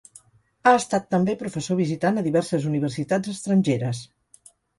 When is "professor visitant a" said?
1.41-2.25